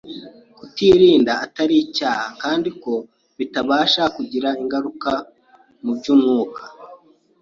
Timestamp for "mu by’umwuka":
5.83-6.61